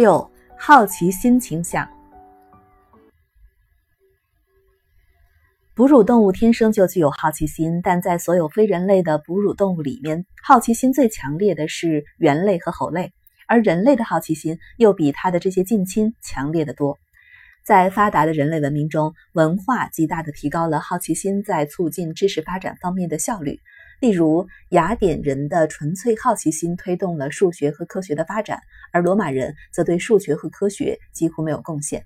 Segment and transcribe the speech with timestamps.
[0.00, 1.86] 六、好奇心倾向。
[5.74, 13.12] 哺乳动物天生就具有好奇心，但在所有非人类的哺乳动物里面，好奇心最强烈的是猿类和猴类，
[13.46, 16.98] 而人类的好奇心又比它的这些近亲强烈的多。
[17.62, 23.60] 在发达的人类文明中，文化极大的提高了好奇心在促进知识发展方面的效率。
[24.00, 28.58] 例如，雅典人的纯粹好奇心推动了数学和科学的发展，
[28.92, 32.02] 而罗马人则对数学和科学几乎没有贡献。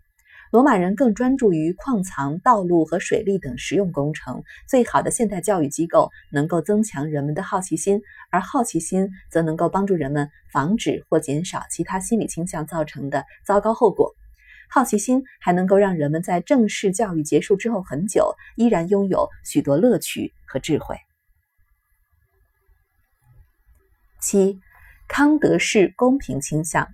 [0.50, 4.42] 罗马人更专注于矿藏、道路和水利等实用工程。
[4.68, 14.12] 最好的现代教育机构能够增强人们的好奇心，而好奇心则能够帮助人们防止或减少其他心理倾向造成的糟糕后果。
[14.68, 20.96] 好奇心还能够让人们在正式教育结束之后很久，依然拥有许多乐趣和智慧。
[24.26, 24.58] 七，
[25.06, 26.88] 康德式公平倾向。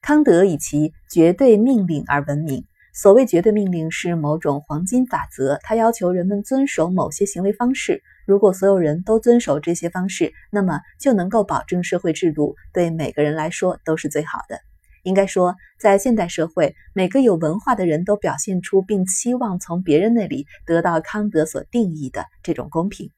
[0.00, 2.64] 康德以其绝对命令而闻名。
[2.92, 8.02] 所谓绝对命令是某种黄金法则，它要求人们遵守某些行为方式。
[8.26, 14.58] 如果所有人都遵守这些方式，那么就能够保证社会制度对每个人来说都是最好的。
[15.04, 23.12] 应该说，在现代社会，每个有文化的人都表现出并期望从别人那里得到康德所定义的这种公平。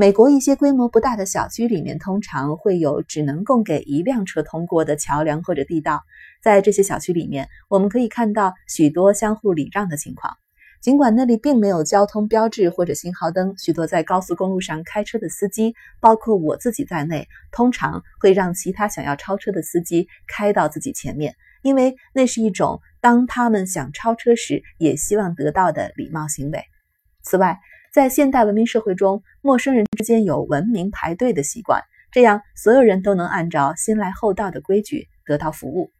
[0.00, 6.00] 美国一些规模不大的小区里面，通常会有只能供给一辆车通过的桥梁或者地道。
[6.42, 10.38] 在这些小区里面，我们可以看到许多相互礼让的情况。
[10.80, 26.64] 尽管那里并没有交通标志或者信号灯，许多在高速公路上开车的司机，包括我自己在内，通常会让其他想要超车的司机开到自己前面，因为那是一种当他们想超车时也希望得到的礼貌行为。
[27.22, 27.60] 此外，
[27.92, 35.90] 在现代文明社会中，陌生人之间有文明排队的习惯，这样所有人都能按照先来后到的规矩得到服务。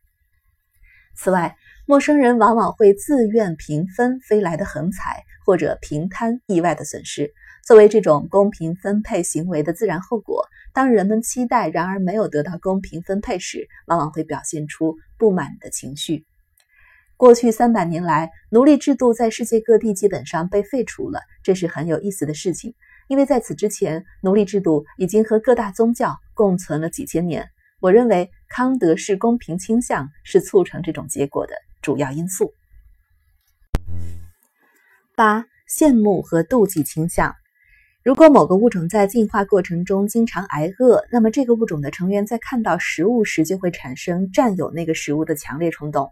[1.16, 1.56] 此外，
[1.86, 7.32] 陌生人往往会自愿平分飞来的横财，或者平摊意外的损失。
[7.66, 16.24] 作为这种公平分配行为的自然后果，当人们期待然而没有得到公平分配时，往往会表现出不满的情绪。
[17.20, 22.72] 过去三百年来，奴隶制度在世界各地基本上被废除了，这是很有意思的事情。
[23.08, 27.50] 因为在此之前，奴隶制度已经和各大宗教共存了几千年。
[27.78, 32.54] 我认为康德式公平倾向是促成这种结果的主要因素。
[35.14, 37.36] 八、羡慕和妒忌倾向。
[38.03, 46.10] 如果某个物种在进化过程中经常挨饿，那么这个物种的成员在看到食物时就会产生占有那个食物的强烈冲动。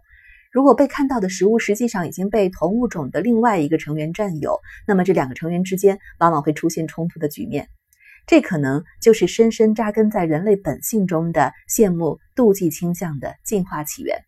[0.51, 7.69] 如果被看到的食物实际上已经被同物种的另外一个成员占有，那么这两个成员之间往往会出现冲突的局面。
[8.25, 14.23] 这可能就是深深扎根在人类本性中的羡慕、妒忌倾向的进化起源。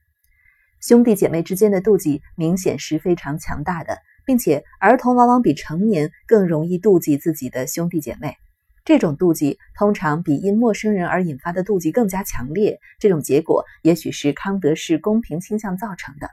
[0.80, 8.38] 兄弟姐妹之间的妒忌明显是非常强大的，并且儿童往往比成年更容易妒忌自己的兄弟姐妹。
[8.84, 12.80] 这种妒忌通常比因陌生人而引发的妒忌更加强烈。
[13.00, 16.30] 这种结果也许是康德式公平倾向造成的。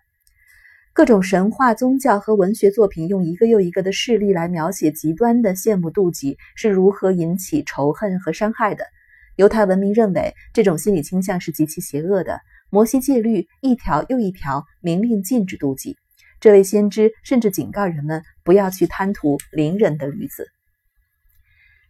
[0.92, 8.84] 各种神话、宗教和文学作品用一个又一个的事例来描写极端的羡慕、妒忌是如何引起仇恨和伤害的。
[9.36, 12.40] 犹太文明认为这种心理倾向是极其邪恶的。
[12.70, 15.96] 摩西戒律一条又一条明令禁止妒忌。
[16.40, 20.48] 这位先知甚至警告人们不要去贪图邻人的驴子。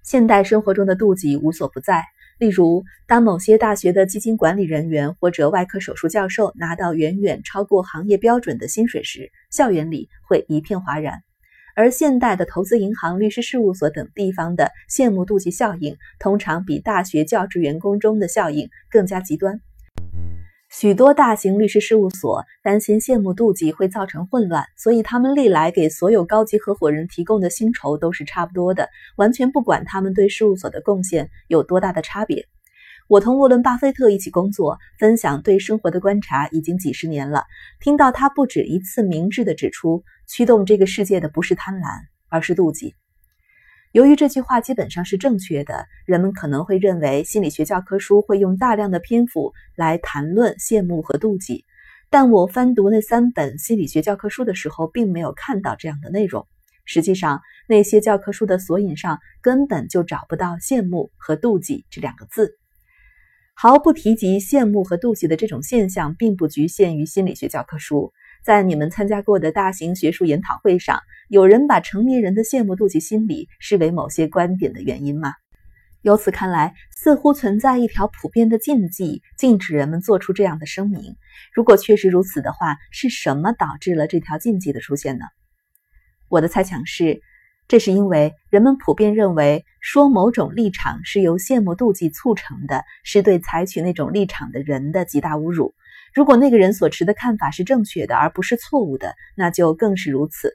[0.03, 2.05] 现代生活中的妒忌无所不在。
[2.39, 11.23] 例如，当某些大学的基金管理人员或者外科手术教授拿到远远超过行业标准的薪水时，校园里会一片哗然。
[11.75, 19.61] 而现代的投资银行、律师事务所等地方的羡慕妒忌效应，通常比大学教职员工中的效应更加极端。
[20.81, 32.47] 许多大型律师事务所担心羡慕妒忌会造成混乱，所以他们历来给所有高级合伙人提供的薪酬都是差不多的，完全不管他们对事务所的贡献有多大的差别。
[33.09, 37.43] 我同沃伦·巴菲特一起工作，分享对生活的观察已经几十年了。
[37.81, 41.89] 听到他不止一次明智地指出，驱动这个世界的不是贪婪，
[42.29, 42.95] 而是妒忌。
[43.99, 51.65] 由于这句话基本上是正确的，人们可能会认为心理学教科书会用大量的篇幅来谈论羡慕和妒忌。
[52.09, 56.47] 但我翻读那三本心理学教科书的时候，并没有看到这样的内容。
[56.85, 62.57] 实际上，那些教科书的索引上根本就找不到“羡慕”和“妒忌”这两个字，
[63.53, 68.13] 毫不提及羡慕和妒忌的这种现象，并不局限于心理学教科书。
[68.49, 75.35] 在你们参加过的大型学术研讨会上，有人把成年人的羡慕妒忌心理视为某些观点的原因吗？
[76.01, 81.15] 由此看来，似乎存在一条普遍的禁忌，禁止人们做出这样的声明。
[81.53, 85.27] 如果确实如此的话，是什么导致了这条禁忌的出现呢？
[86.31, 87.21] 我的猜想是，
[87.69, 95.75] 这是因为人们普遍认为，说某种立场是由羡慕妒忌促成的，是对采取那种立场的人的极大侮辱。
[96.15, 100.55] 如果那个人所持的看法是正确的，而不是错误的，那就更是如此。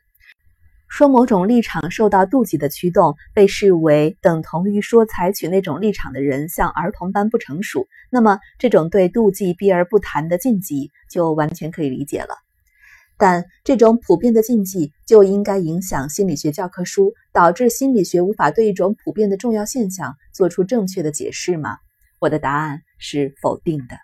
[0.87, 12.35] 说某种立场受到妒忌的驱动，被视为等同于说采取那种立场的人像儿童般不成熟，那么这种对妒忌避而不谈的禁忌就完全可以理解了。
[13.17, 21.77] 但这种普遍的禁忌就应该影响心理学教科书，导致心理学无法对一种普遍的重要现象做出正确的解释吗？
[22.19, 23.97] 我的答案是否定的。